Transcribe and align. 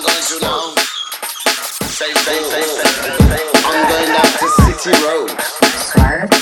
I'm 0.00 0.06
going 0.06 0.24
to 0.24 0.40
now. 0.40 0.74
Say, 1.84 2.14
say, 2.14 2.40
say, 2.48 2.62
say. 2.62 2.88
I'm 3.66 3.88
going 3.90 4.08
down 4.08 4.32
to 4.40 4.48
City 4.64 4.96
Road. 5.04 5.28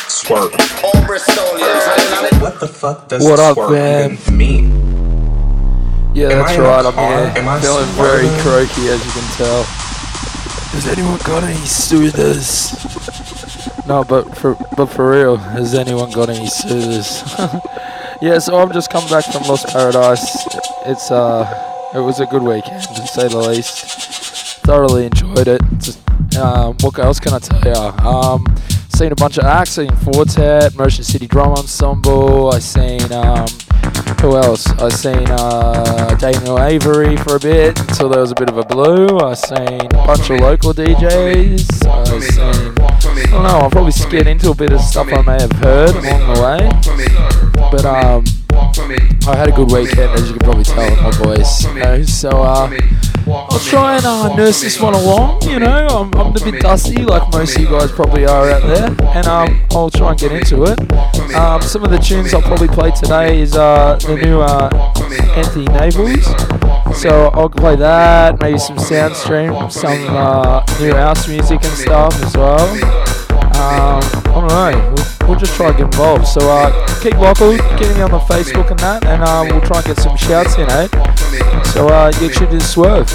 Swerve. 0.06 0.52
All 0.84 1.02
Bristolians. 1.02 2.40
What 2.40 2.60
the 2.60 2.68
fuck 2.68 3.08
does 3.08 3.24
What 3.24 3.40
up, 3.40 3.54
swerve 3.56 3.72
man? 3.72 4.12
even 4.12 4.36
mean? 4.36 4.70
Yeah, 6.14 6.28
Am 6.28 6.38
that's 6.38 6.52
I 6.52 6.60
right. 6.60 6.86
I'm 6.86 6.94
here. 6.94 7.42
Am 7.42 7.48
I 7.48 7.60
Feeling 7.60 7.86
very 7.96 8.28
croaky, 8.42 8.90
as 8.90 9.04
you 9.04 9.10
can 9.10 9.28
tell. 9.36 9.62
Has 9.64 10.86
anyone 10.86 11.18
got 11.24 11.42
any 11.42 11.56
soothes? 11.66 12.76
No, 13.88 14.04
but 14.04 14.36
for 14.36 14.56
but 14.76 14.86
for 14.86 15.10
real, 15.10 15.36
has 15.36 15.74
anyone 15.74 16.12
got 16.12 16.28
any 16.28 16.46
soothes? 16.46 17.24
yeah, 18.22 18.38
so 18.38 18.56
I've 18.58 18.72
just 18.72 18.88
come 18.90 19.08
back 19.08 19.24
from 19.24 19.42
Lost 19.48 19.66
Paradise. 19.66 20.46
It's 20.86 21.10
uh, 21.10 21.67
it 21.94 22.00
was 22.00 22.20
a 22.20 22.26
good 22.26 22.42
weekend 22.42 22.82
to 22.82 23.06
say 23.06 23.28
the 23.28 23.38
least. 23.38 24.60
Thoroughly 24.62 25.06
enjoyed 25.06 25.48
it. 25.48 25.62
Just, 25.78 26.36
um, 26.36 26.76
what 26.80 26.98
else 26.98 27.18
can 27.18 27.32
I 27.32 27.38
tell 27.38 27.64
you? 27.64 28.06
Um, 28.06 28.44
seen 28.88 29.12
a 29.12 29.14
bunch 29.14 29.38
of 29.38 29.44
acts. 29.44 29.70
Seen 29.70 29.94
Fortet, 29.96 30.74
Motor 30.76 31.02
City 31.02 31.26
Drum 31.26 31.52
Ensemble. 31.52 32.52
I 32.52 32.58
seen 32.58 33.00
um, 33.12 33.46
who 34.20 34.36
else? 34.36 34.66
I 34.72 34.88
seen 34.90 35.26
uh, 35.30 36.14
Daniel 36.16 36.58
Avery 36.60 37.16
for 37.16 37.36
a 37.36 37.40
bit 37.40 37.78
until 37.78 38.08
there 38.08 38.20
was 38.20 38.32
a 38.32 38.34
bit 38.34 38.50
of 38.50 38.58
a 38.58 38.64
blue. 38.64 39.18
I 39.20 39.34
seen 39.34 39.86
a 39.86 40.06
bunch 40.06 40.28
of 40.30 40.40
local 40.40 40.74
DJs. 40.74 41.86
I 41.86 42.20
seen. 42.20 42.74
I 42.78 43.30
don't 43.30 43.42
know. 43.42 43.48
I'll 43.60 43.70
probably 43.70 43.92
skid 43.92 44.26
into 44.26 44.50
a 44.50 44.54
bit 44.54 44.72
of 44.72 44.80
stuff 44.80 45.08
I 45.12 45.22
may 45.22 45.40
have 45.40 45.52
heard 45.52 45.94
along 45.96 46.34
the 46.34 46.42
way. 46.42 47.70
But 47.70 47.84
um, 47.84 48.24
I 49.26 49.36
had 49.36 49.48
a 49.48 49.52
good 49.52 49.70
weekend, 49.70 50.10
as 50.12 50.28
you 50.28 50.36
can 50.36 50.44
probably 50.44 50.64
tell 50.64 50.92
in 50.92 51.02
my 51.02 51.10
voice. 51.10 51.64
You 51.64 51.74
know? 51.74 52.02
So 52.02 52.30
uh, 52.30 52.70
I'll 53.26 53.58
try 53.60 53.96
and 53.96 54.06
uh, 54.06 54.34
nurse 54.36 54.62
this 54.62 54.80
one 54.80 54.94
along. 54.94 55.42
You 55.42 55.58
know, 55.58 55.86
I'm, 55.88 56.14
I'm 56.14 56.34
a 56.34 56.40
bit 56.40 56.60
dusty, 56.60 57.04
like 57.04 57.30
most 57.32 57.56
of 57.56 57.62
you 57.62 57.68
guys 57.68 57.92
probably 57.92 58.24
are 58.24 58.50
out 58.50 58.62
there, 58.62 58.94
and 59.16 59.26
um, 59.26 59.60
I'll 59.70 59.90
try 59.90 60.10
and 60.10 60.18
get 60.18 60.32
into 60.32 60.64
it. 60.64 60.78
Um, 61.34 61.60
some 61.62 61.84
of 61.84 61.90
the 61.90 61.98
tunes 61.98 62.32
I'll 62.32 62.42
probably 62.42 62.68
play 62.68 62.90
today 62.90 63.40
is 63.40 63.54
uh, 63.54 63.96
the 63.96 64.16
new 64.16 64.40
uh, 64.40 64.70
Anthony 65.36 65.66
Naples. 65.66 66.24
So 67.00 67.28
I'll 67.34 67.50
play 67.50 67.76
that, 67.76 68.40
maybe 68.40 68.58
some 68.58 68.76
Soundstream, 68.76 69.70
some 69.70 70.06
uh, 70.08 70.64
new 70.80 70.94
house 70.94 71.28
music 71.28 71.62
and 71.62 71.74
stuff 71.76 72.14
as 72.22 72.36
well. 72.36 73.27
Um, 73.58 73.98
I 73.98 74.32
don't 74.34 74.48
know. 74.48 74.94
We'll, 74.94 75.28
we'll 75.28 75.38
just 75.38 75.54
try 75.54 75.68
and 75.68 75.76
get 75.76 75.86
involved. 75.86 76.28
So 76.28 76.48
uh, 76.48 76.70
keep 77.02 77.14
local, 77.14 77.56
get 77.56 77.94
me 77.96 78.02
on 78.02 78.10
the 78.12 78.20
Facebook 78.20 78.70
and 78.70 78.78
that, 78.80 79.04
and 79.04 79.22
uh, 79.22 79.44
we'll 79.50 79.60
try 79.66 79.78
and 79.78 79.86
get 79.86 79.98
some 79.98 80.16
shouts 80.16 80.56
in, 80.56 80.70
eh? 80.70 80.86
So 81.72 81.88
uh, 81.88 82.12
you 82.20 82.30
tuned 82.30 82.52
to 82.52 82.60
Swerve. 82.60 83.08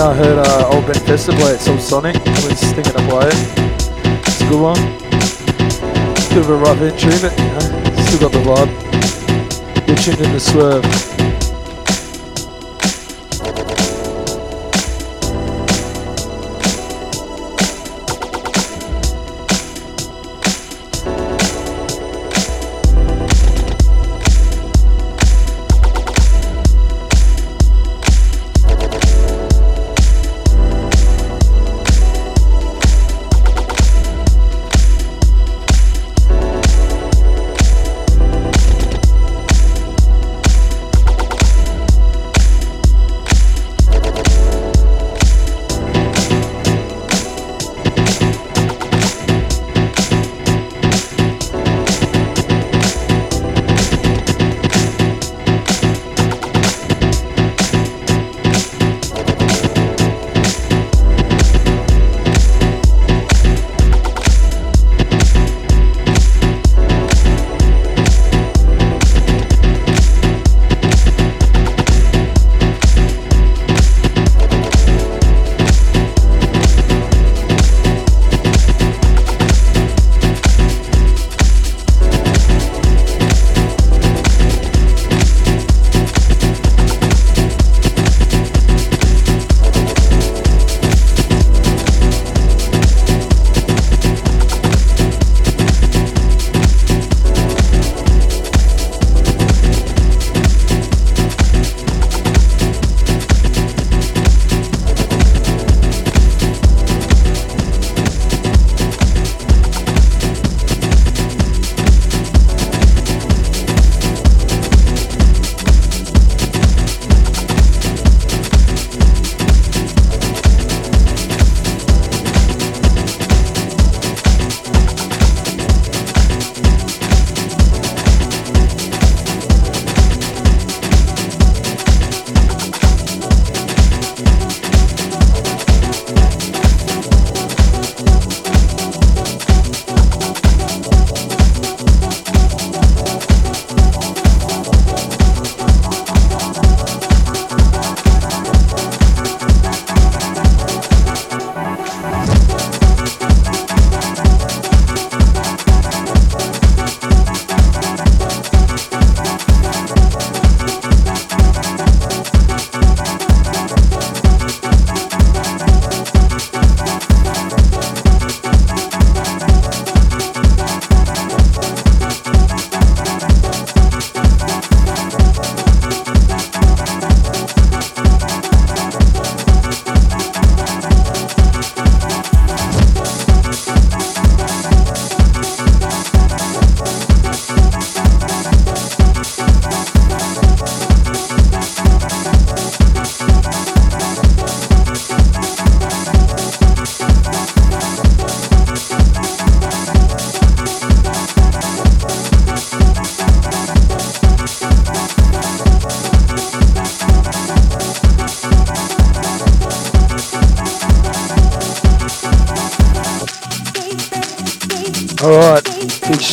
Uh, 0.00 0.14
play 1.34 1.52
it, 1.52 1.60
so 1.60 1.76
Sonic 1.76 2.16
was 2.24 2.58
thinking 2.72 2.96
of 2.96 3.06
play 3.06 3.26
it. 3.26 3.34
It's 4.26 4.40
a 4.40 4.48
good 4.48 4.62
one. 4.62 4.80
Bit 6.30 6.38
of 6.38 6.48
a 6.48 6.56
rough 6.56 6.80
entry, 6.80 7.12
but 7.20 7.38
you 7.38 7.44
know, 7.44 8.02
still 8.06 8.20
got 8.20 8.32
the 8.32 8.38
vibe. 8.40 9.86
You're 9.86 9.96
tuned 9.98 10.20
in 10.20 10.32
the 10.32 10.40
swerve. 10.40 11.09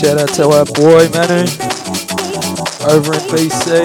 Shout 0.08 0.22
out 0.22 0.34
to 0.34 0.48
our 0.48 0.64
boy 0.64 1.10
Manu 1.10 1.44
over 2.88 3.14
in 3.14 3.20
BC. 3.28 3.84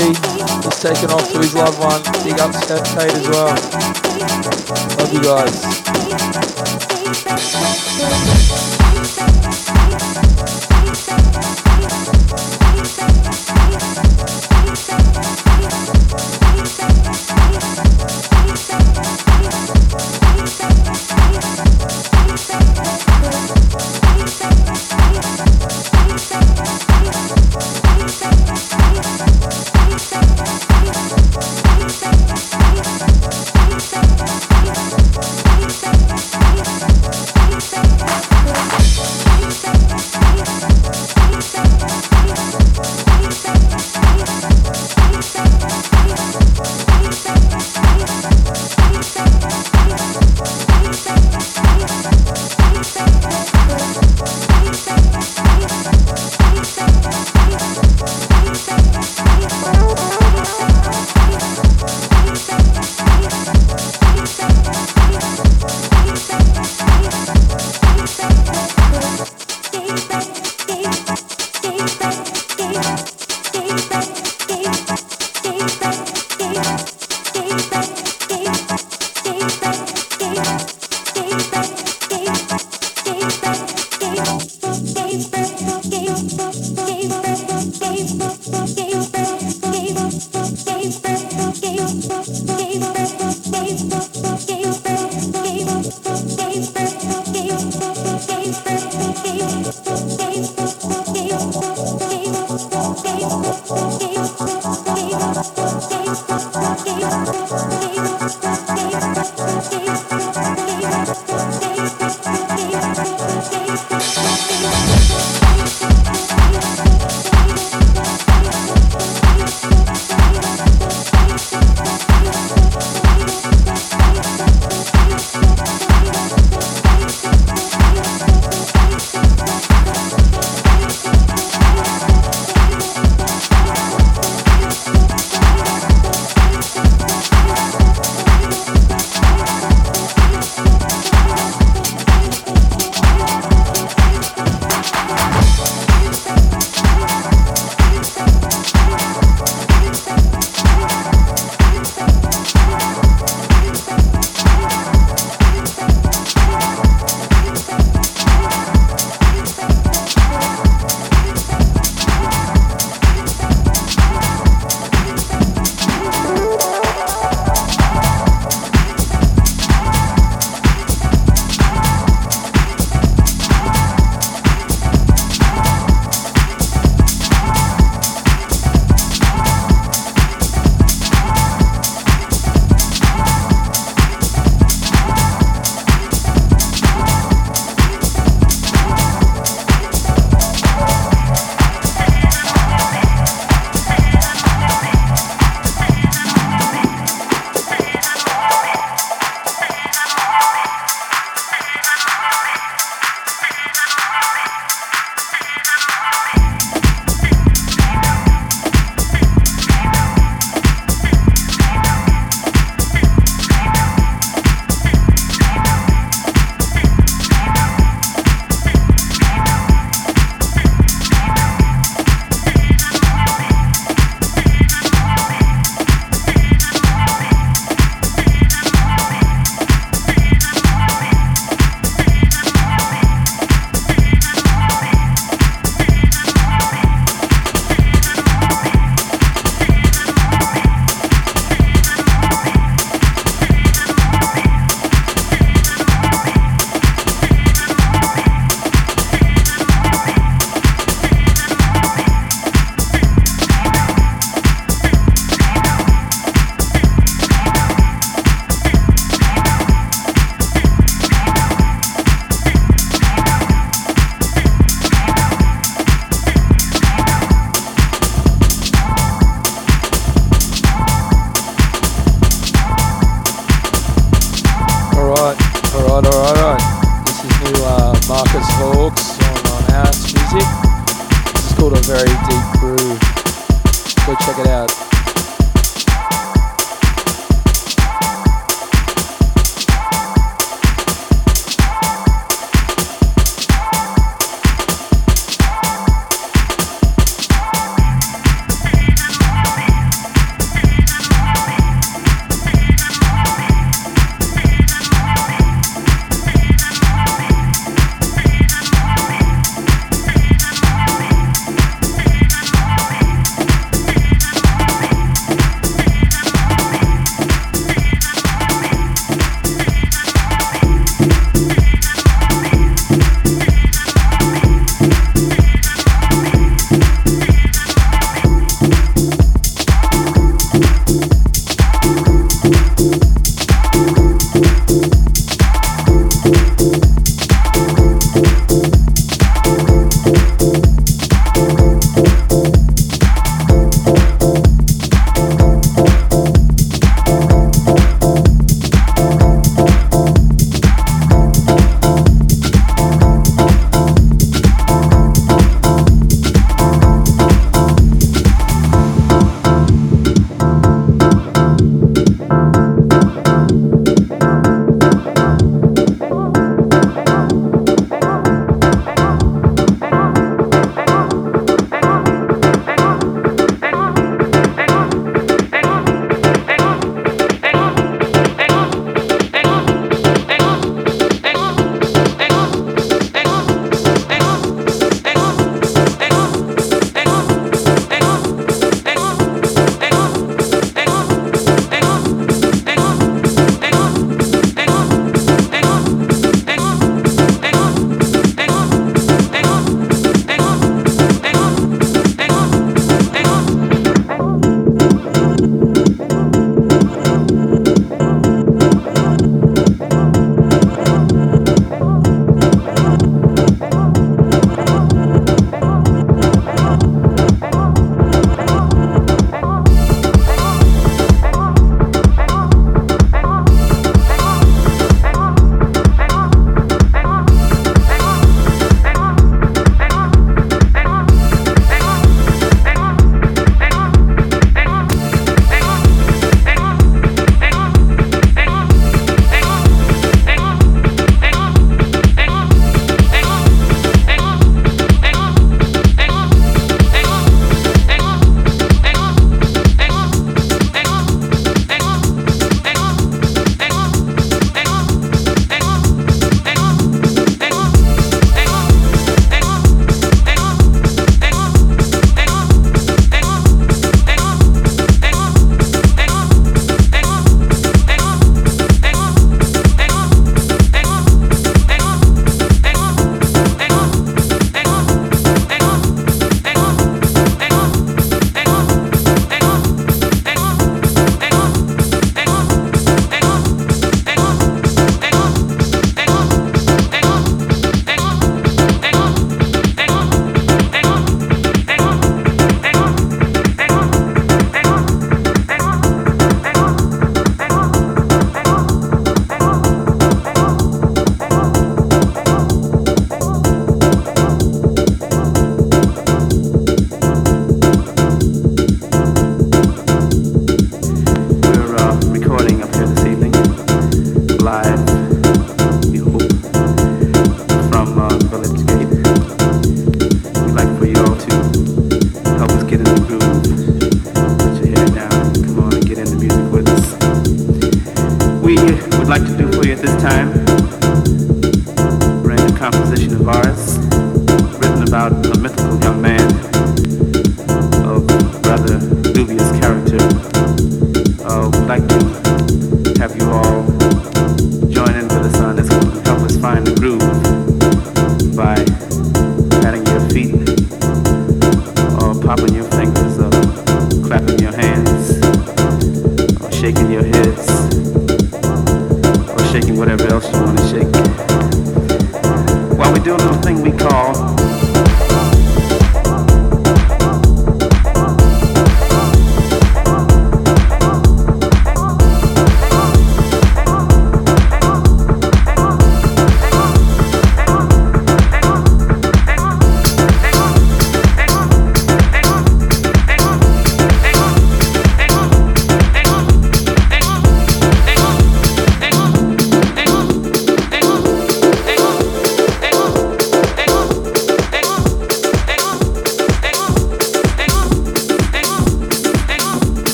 He's 0.63 0.81
taking 0.81 1.11
off 1.11 1.33
to 1.33 1.39
his 1.39 1.53
loved 1.53 1.81
one. 1.81 2.01
Big 2.23 2.39
up 2.39 2.53
Kate 2.95 3.11
as 3.11 3.29
well. 3.29 3.49
Love 4.99 5.13
you 5.13 5.21
guys. 5.21 5.82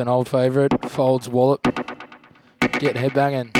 An 0.00 0.08
old 0.08 0.30
favourite, 0.30 0.90
Folds 0.90 1.28
Wallop. 1.28 1.62
Get 2.78 2.96
headbanging. 2.96 3.59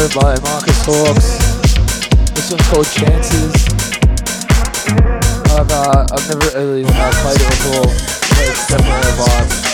Here 0.00 0.08
by 0.14 0.34
Marquis 0.40 0.72
Hawkes. 0.86 1.36
This 2.32 2.50
one's 2.50 2.66
called 2.70 2.86
Chances. 2.86 3.52
I've, 5.52 5.70
uh, 5.70 6.06
I've 6.10 6.26
never 6.26 6.58
really 6.58 6.86
uh, 6.86 7.12
played 7.20 7.36
it 7.36 7.48
before, 7.50 7.84
but 7.84 8.48
it's 8.48 8.66
definitely 8.66 9.10
a 9.10 9.14
vibe. 9.20 9.69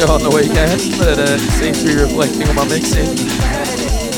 On 0.00 0.22
the 0.22 0.30
weekend, 0.30 0.80
but 0.98 1.18
uh, 1.18 1.36
seems 1.38 1.82
to 1.82 1.88
be 1.88 1.94
reflecting 1.94 2.48
on 2.48 2.54
my 2.56 2.64
mixing. 2.66 3.06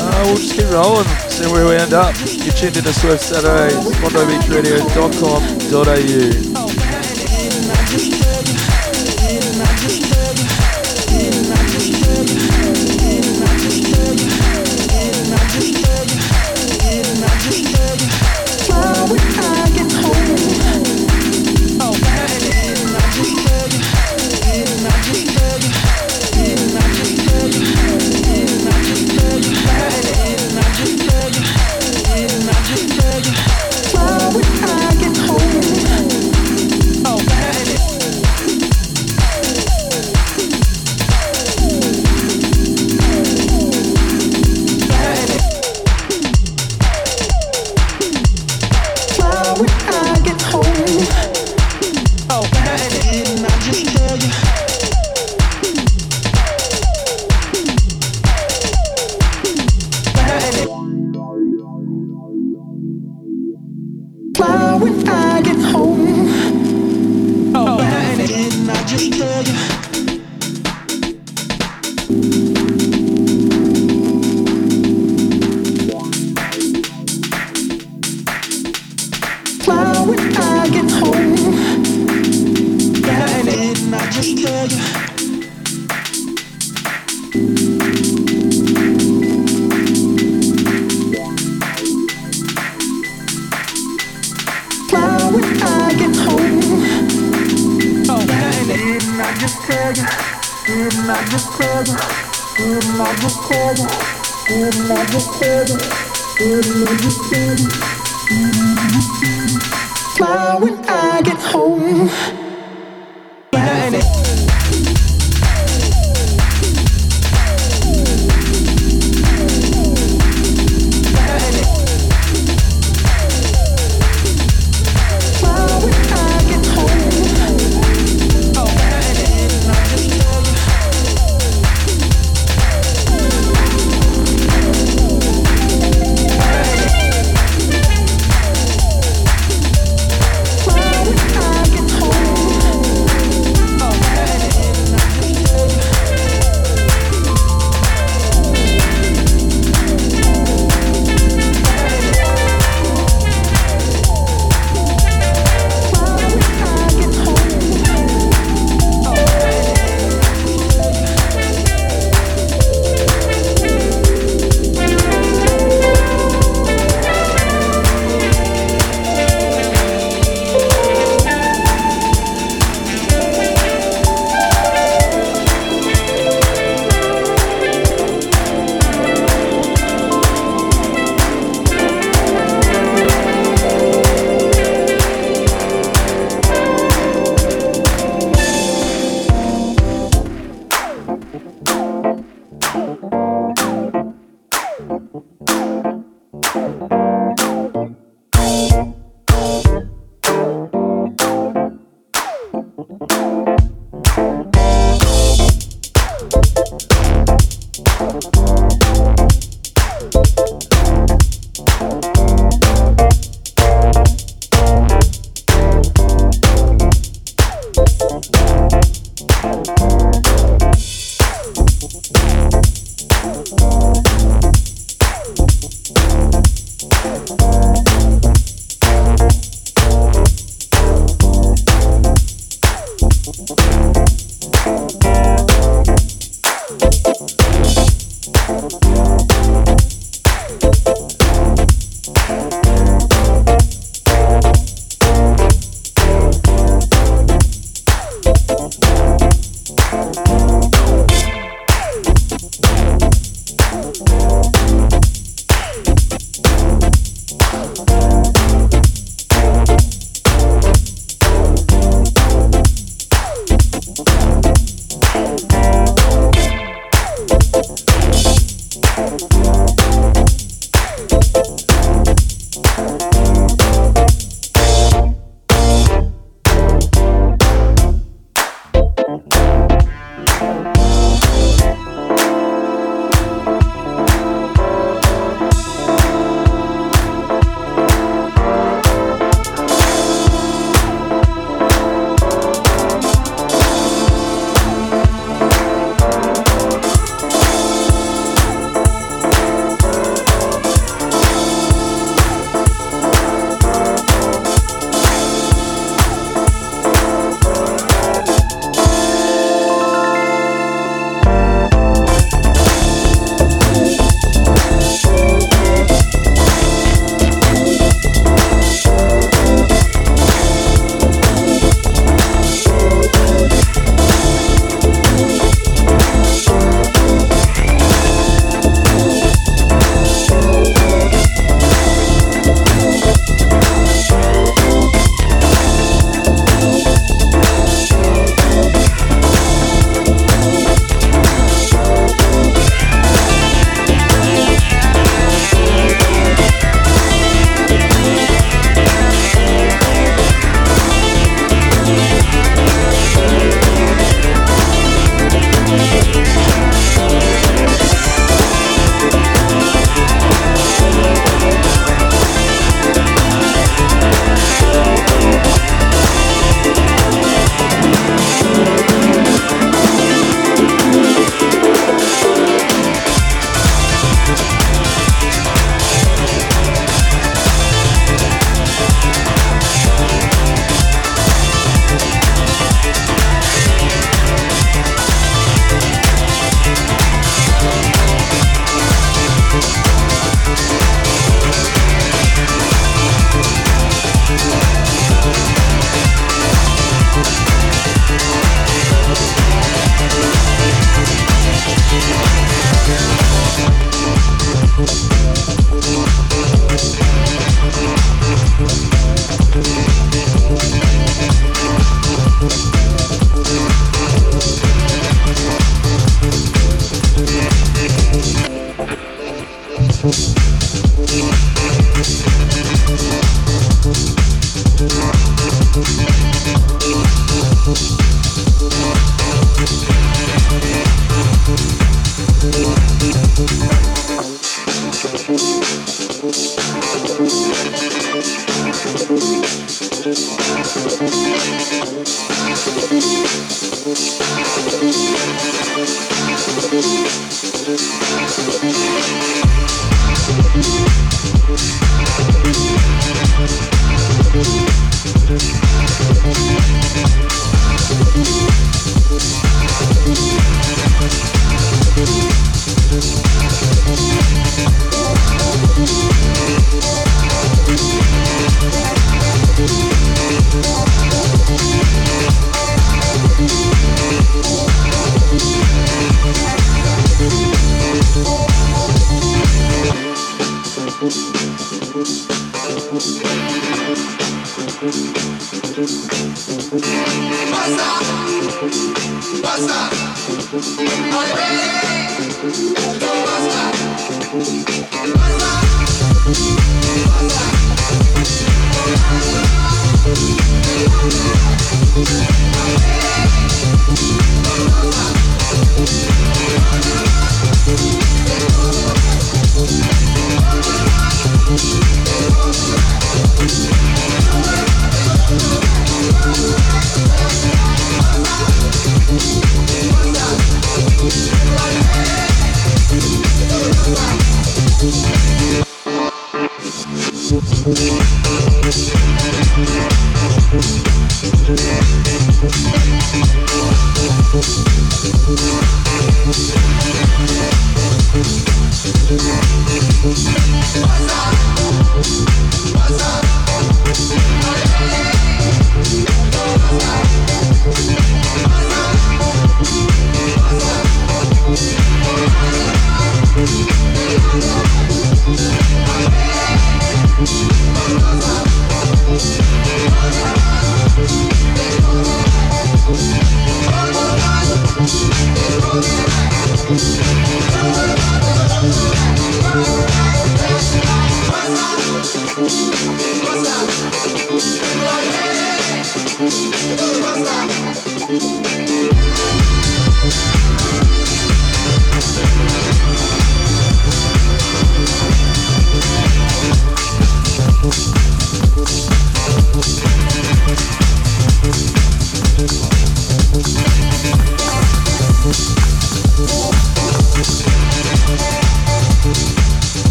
Uh, 0.00 0.22
we'll 0.24 0.36
just 0.36 0.54
keep 0.56 0.64
rolling, 0.70 1.04
see 1.28 1.46
where 1.52 1.66
we 1.66 1.76
end 1.76 1.92
up. 1.92 2.16
You're 2.16 2.54
tuned 2.54 2.78
into 2.78 2.94
Swerve 2.94 3.20
Saturdays, 3.20 3.76
mondobeachradio.com.au. 4.00 6.65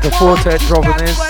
the 0.00 0.10
Four 0.12 0.36
Tet 0.36 0.60
dropping 0.60 0.96
this. 1.04 1.29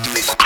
Mix. 0.00 0.41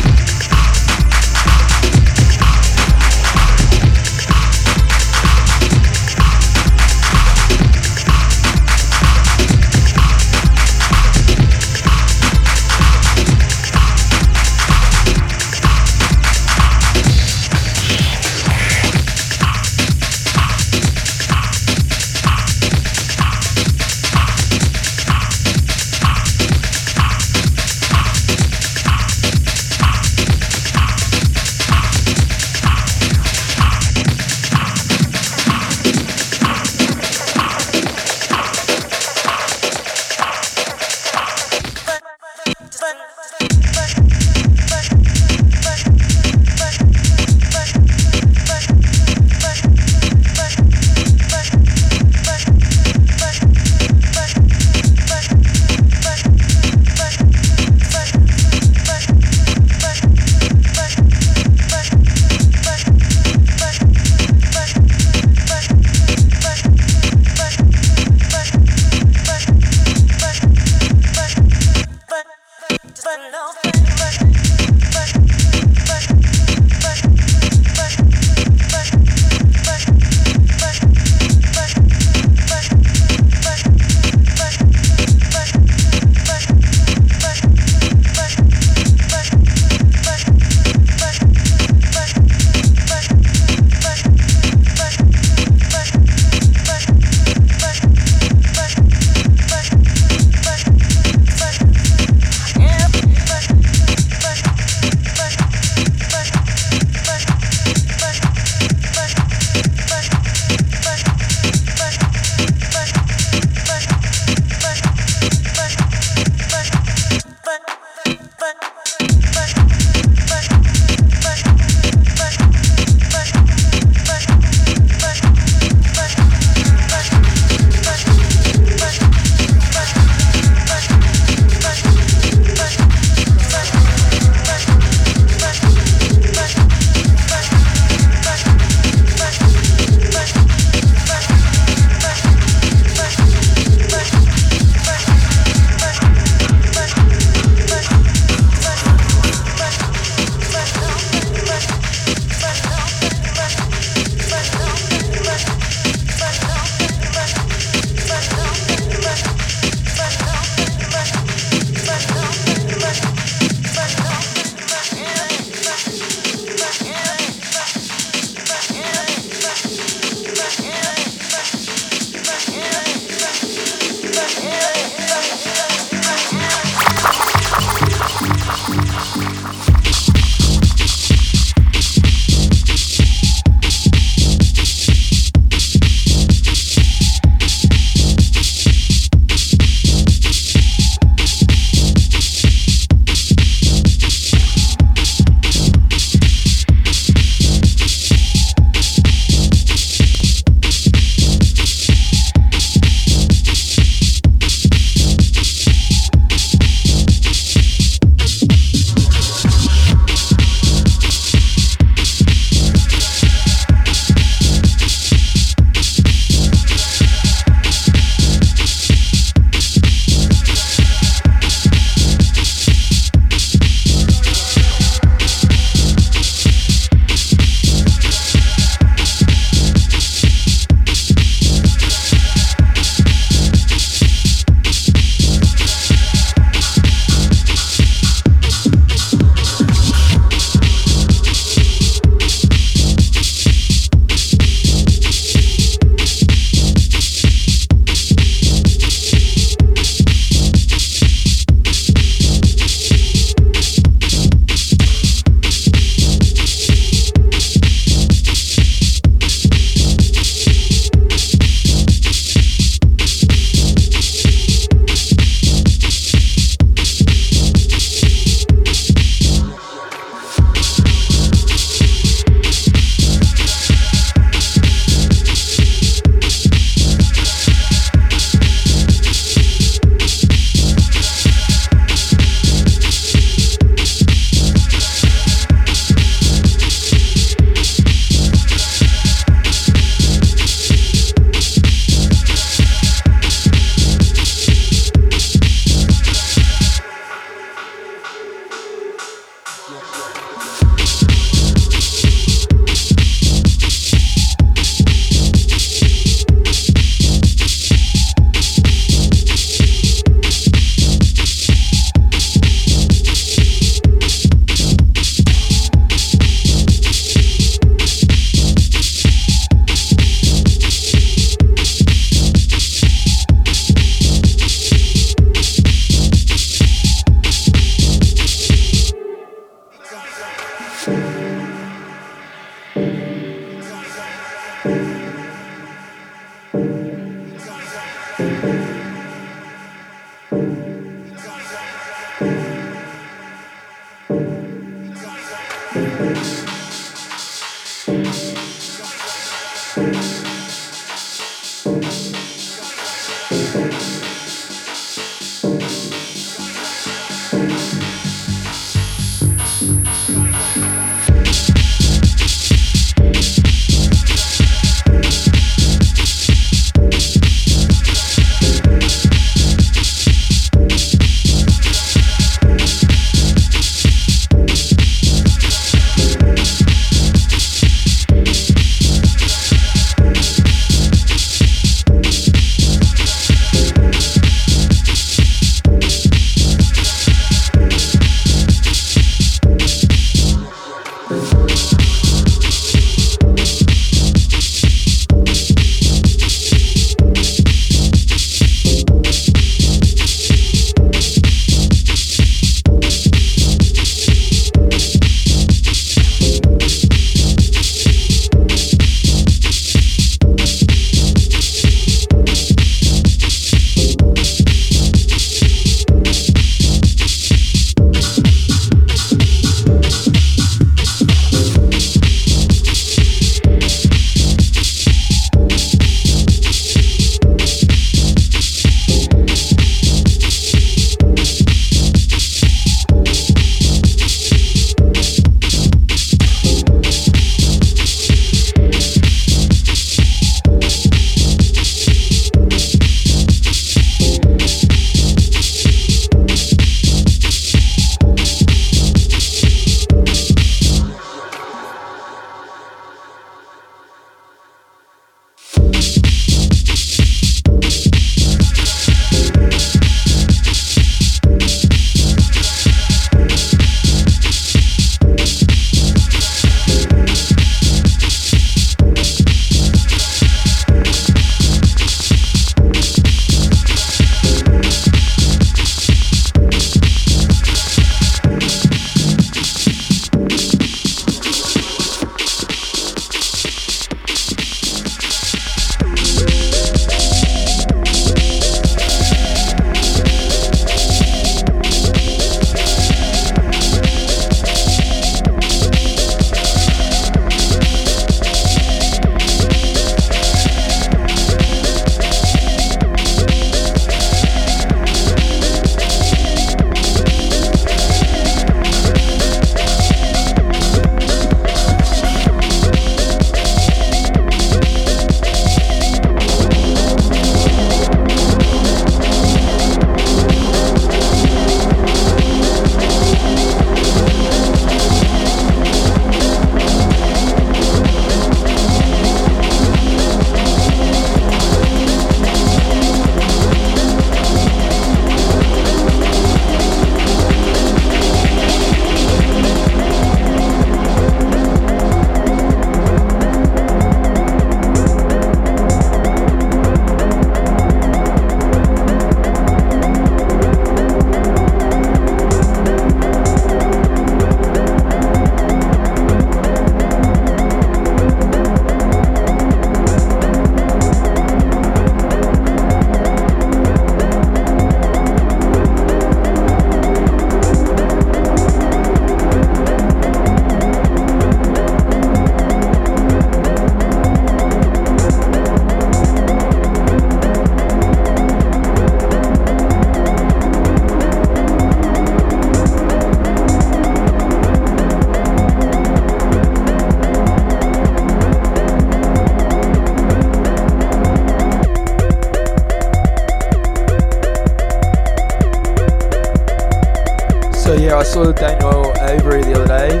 I 597.96 598.02
saw 598.02 598.30
Daniel 598.32 598.92
Avery 599.00 599.42
the 599.42 599.54
other 599.54 599.66
day. 599.66 600.00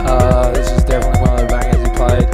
Uh, 0.00 0.50
this 0.52 0.70
is 0.70 0.82
definitely 0.84 1.20
one 1.20 1.30
of 1.30 1.40
the 1.40 1.46
bangers 1.46 1.82
he 1.82 1.90
played. 1.94 2.28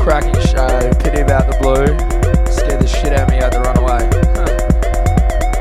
Cracking 0.00 0.34
show, 0.46 0.92
pity 1.02 1.22
about 1.22 1.46
the 1.46 1.56
blue. 1.60 1.86
Scared 2.52 2.80
the 2.80 2.86
shit 2.86 3.12
out 3.12 3.22
of 3.22 3.30
me, 3.30 3.38
I 3.38 3.44
had 3.44 3.52
to 3.52 3.60
run 3.60 3.78
away. 3.78 4.04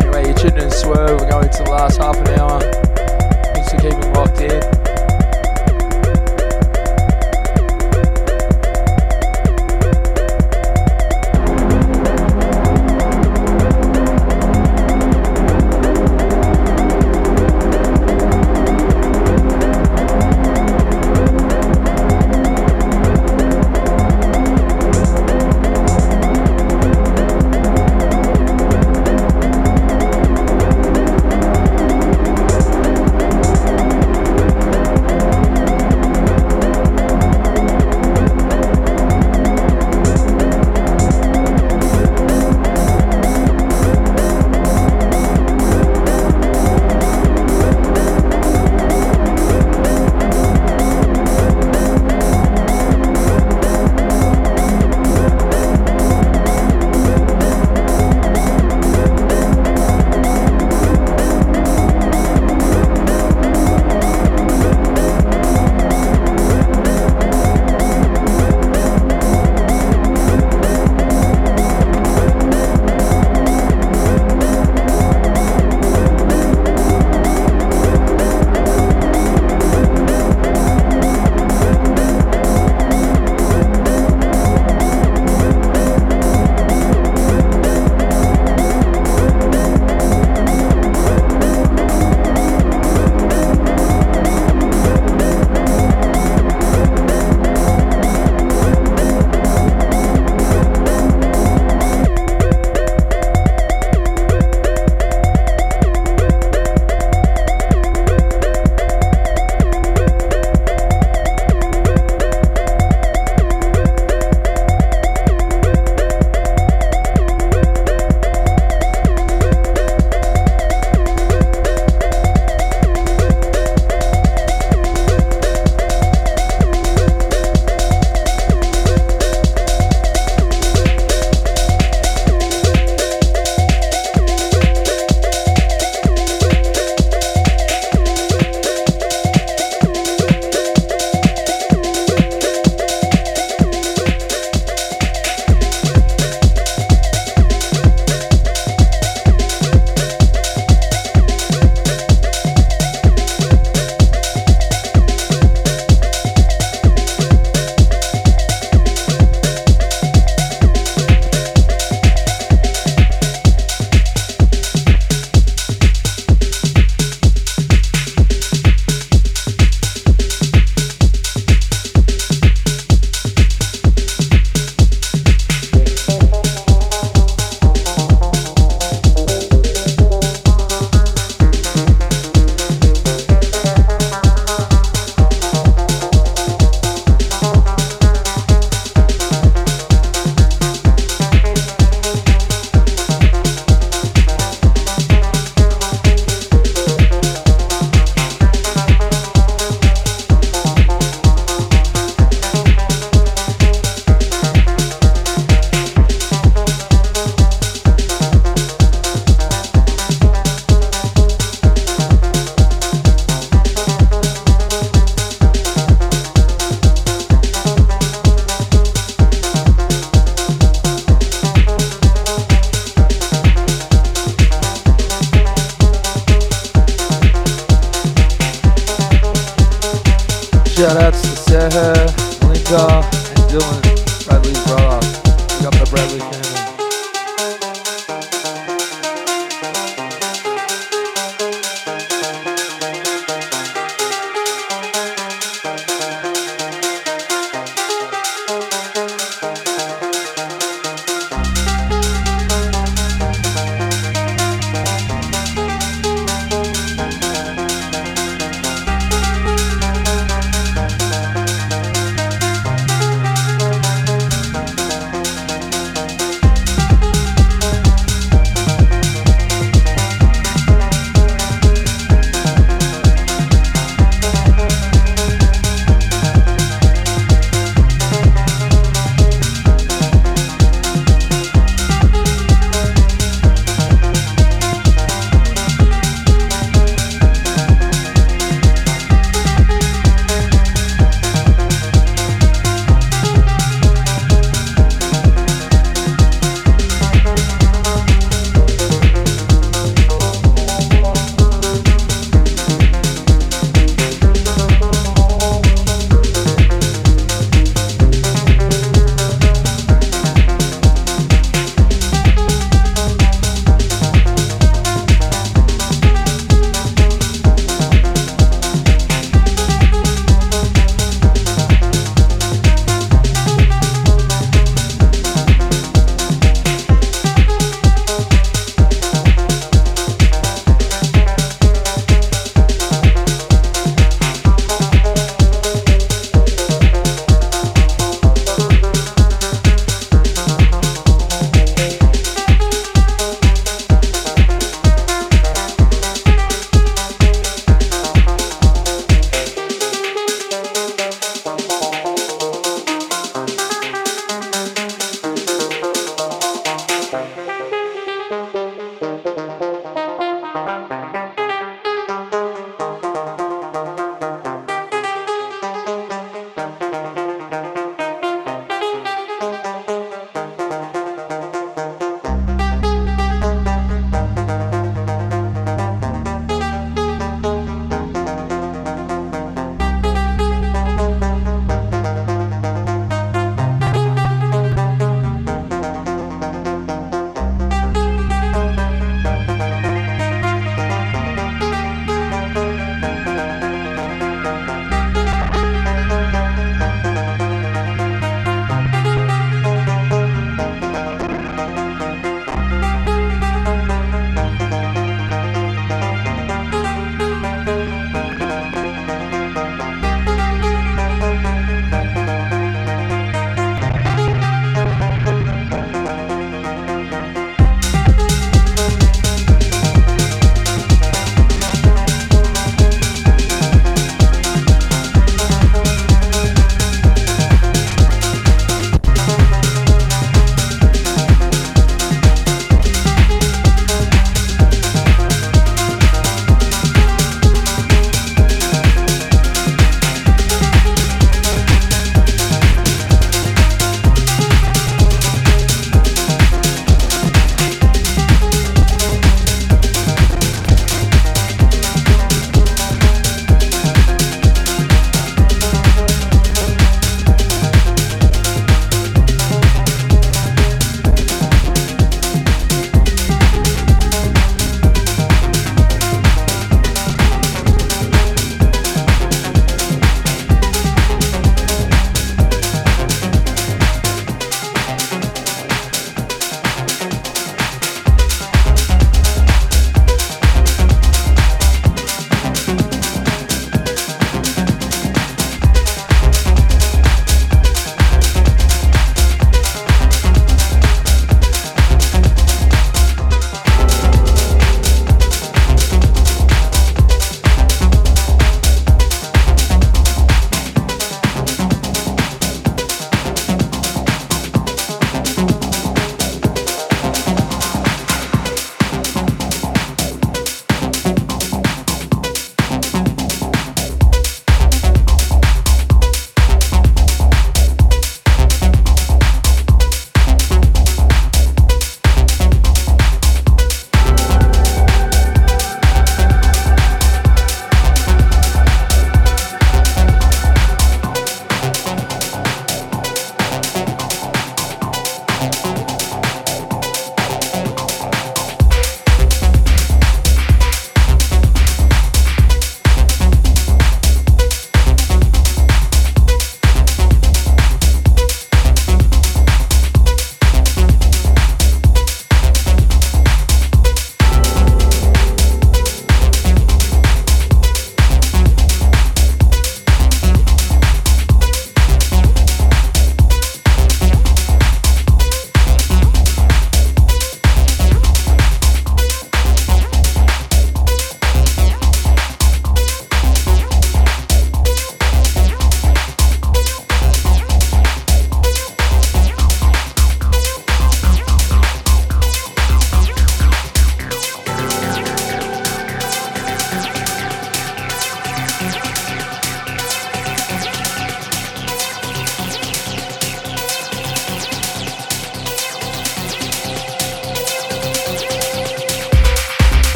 anyway, 0.00 0.26
you're 0.28 0.38
tuning 0.38 0.64
in 0.64 0.70
Swerve, 0.70 1.20
we're 1.20 1.30
going 1.30 1.44
into 1.44 1.62
the 1.62 1.70
last 1.70 1.98
half 1.98 2.16
an 2.16 2.28
hour. 2.40 2.60
Thanks 3.52 3.70
for 3.70 3.78
keeping 3.78 4.12
locked 4.14 4.40
in. 4.40 4.75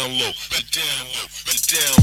Down 0.00 0.18
low, 0.18 0.32
down 0.72 1.06
low, 1.12 1.28
down 1.68 1.92
low, 1.96 1.99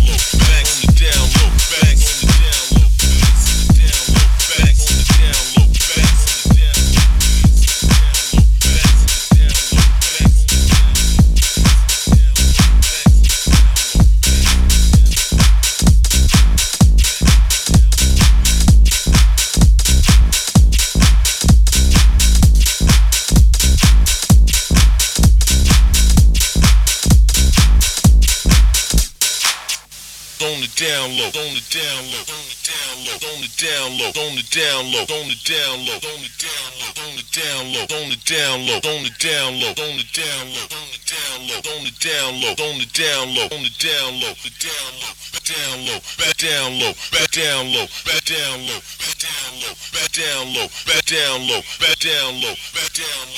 on 34.18 34.34
the 34.34 34.42
down 34.50 34.90
low, 34.90 35.06
on 35.06 35.30
the 35.30 35.38
down 35.46 35.78
low, 35.86 35.94
on 35.94 36.20
the 36.26 36.32
down 36.42 36.70
low, 36.82 36.90
on 37.06 37.14
the 37.14 37.26
down 37.30 37.64
low, 37.70 37.86
on 37.86 38.10
the 38.10 38.18
down 38.26 38.66
low, 38.66 38.82
on 38.82 39.04
the 39.06 39.14
down 39.22 39.54
low, 39.62 39.70
on 39.78 39.94
the 39.94 40.06
down 40.18 40.48
low, 40.58 40.74
on 40.74 40.90
the 40.90 40.98
down 41.06 41.38
low, 41.46 41.62
on 41.62 41.86
the 41.86 41.94
down 42.02 42.34
low, 42.42 42.56
on 42.66 42.78
the 42.82 42.90
down 42.98 43.30
low, 43.38 43.46
on 43.54 43.62
the 43.62 43.74
down 43.78 44.12
low, 44.18 44.34
the 44.42 44.52
down 44.58 44.94
low, 45.06 45.28
down 45.48 45.80
low, 45.88 46.00
back 46.20 46.36
down 46.36 46.76
low, 46.76 46.94
back 47.14 47.32
down 47.32 47.70
low, 47.72 47.88
back 48.04 48.26
down 48.26 48.58
low, 48.68 49.74
back 49.94 50.12
down 50.12 50.44
low, 50.52 50.68
back 50.84 51.06
down 51.06 51.48
low, 51.48 51.60
back 51.78 51.96
down 51.96 52.28
low, 52.38 52.52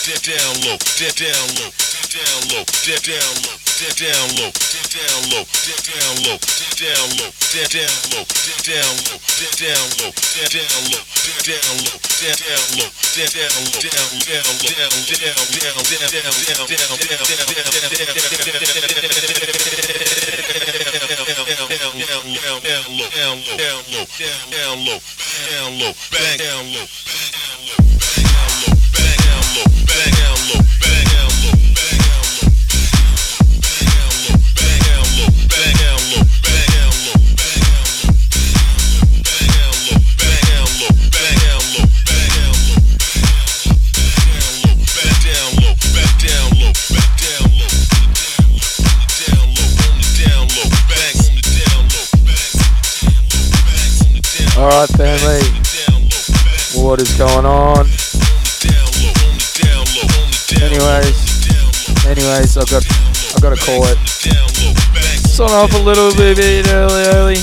back 0.00 0.22
down 0.26 0.54
low, 0.64 0.76
back 0.76 1.14
down 1.14 1.46
low, 1.56 1.70
back 1.70 1.99
down 2.10 2.42
low, 2.50 2.64
down 2.82 2.98
down 3.06 3.34
low, 3.46 3.54
down 3.78 3.94
down 3.94 4.26
low, 4.42 4.50
down 4.90 5.22
low, 5.30 5.46
down 5.94 6.14
low, 6.26 6.42
down 6.74 7.06
low, 7.14 7.30
down 7.54 7.86
low, 8.10 8.26
down 8.66 8.94
low, 9.06 9.14
down 9.14 9.14
low, 9.14 9.30
down 9.54 9.86
low, 9.94 10.10
down 10.10 10.74
low, 10.90 11.06
down 11.46 11.78
low, 11.86 12.02
down 12.18 12.66
low, 12.74 12.90
down 13.14 13.30
down 13.30 13.54
down 13.70 13.70
down 13.70 14.10
down 14.10 14.50
down 14.50 15.20
down 24.00 24.48
down 25.46 25.78
low, 25.78 25.94
back 26.10 26.38
down 26.38 26.64
low, 26.74 26.86
back 29.86 30.10
down 30.18 30.59
on 54.60 54.68
the 54.68 54.68
down 54.68 54.68
low. 54.68 54.68
All 54.68 54.68
right, 54.68 54.88
family. 54.92 55.40
What 56.76 57.00
is 57.00 57.08
going 57.16 57.46
on? 57.46 57.86
Anyways, 60.60 61.16
anyways, 62.04 62.56
I've 62.56 62.68
got 62.68 62.84
I've 63.34 63.42
got 63.42 63.56
to 63.56 63.60
call 63.64 63.84
it. 63.88 63.98
Start 65.24 65.52
off 65.52 65.72
a 65.72 65.78
little 65.82 66.12
bit 66.12 66.38
early, 66.68 67.04
early. 67.16 67.40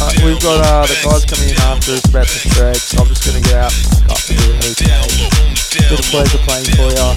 Uh, 0.00 0.12
we've 0.24 0.40
got 0.42 0.64
uh, 0.66 0.86
the 0.86 0.94
guys 1.02 1.24
coming 1.24 1.50
in 1.50 1.56
after 1.62 1.92
us 1.92 2.04
about 2.08 2.26
to 2.26 2.38
thread, 2.50 2.76
so 2.76 2.98
I'm 3.02 3.08
just 3.08 3.24
gonna 3.26 3.40
get 3.40 3.54
out 3.54 3.72
and 3.74 4.10
up 4.10 4.18
do 4.26 4.34
it 4.34 4.64
okay. 4.74 4.88
Been 5.86 5.98
a 5.98 6.02
pleasure 6.10 6.38
playing 6.46 6.66
for 6.74 6.90
ya. 6.90 7.14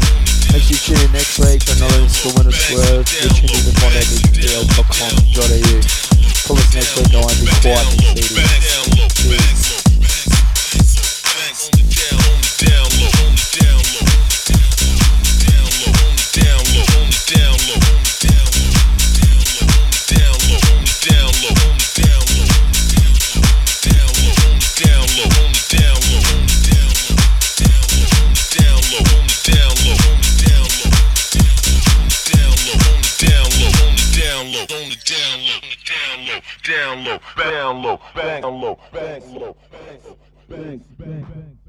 Make 0.54 0.62
sure 0.62 0.70
you 0.70 0.78
tune 0.78 1.02
in 1.06 1.12
next 1.14 1.40
week 1.40 1.64
for 1.64 1.74
another 1.78 2.02
installment 2.02 2.48
of 2.48 2.56
Swerve, 2.56 3.06
which 3.06 3.42
you 3.42 3.48
can 3.50 3.74
find 3.82 3.96
at 3.98 4.06
bigdeal.com.au. 4.06 6.11
Pull 6.46 6.58
of 6.58 6.64
snakes, 6.64 6.90
so 6.90 7.02
no 7.12 7.20
one 7.22 7.36
be 7.40 7.46
squatting. 7.48 8.02
Down 36.72 37.04
low, 37.04 37.20
down 37.38 37.84
low, 37.84 38.00
down 38.16 38.62
low, 38.62 38.62
down 38.62 38.62
low, 38.62 38.80
down 38.94 39.34
low, 39.34 39.56
down 39.74 40.02
low, 40.48 40.86
down 40.98 41.28
low, 41.28 41.61